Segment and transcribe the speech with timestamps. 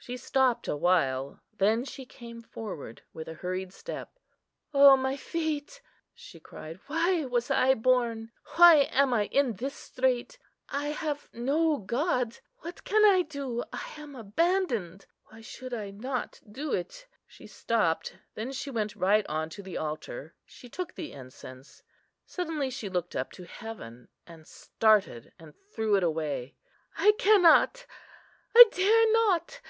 [0.00, 4.18] She stopped awhile; then she came forward with a hurried step.
[4.72, 5.82] "O my fate!"
[6.14, 8.32] she cried, "why was I born?
[8.56, 10.38] why am I in this strait?
[10.70, 12.38] I have no god.
[12.60, 13.62] What can I do?
[13.70, 19.26] I am abandoned; why should I not do it?" She stopped; then she went right
[19.28, 21.82] on to the altar; she took the incense:
[22.24, 26.56] suddenly she looked up to heaven and started, and threw it away.
[26.96, 27.84] "I cannot!
[28.56, 29.60] I dare not!"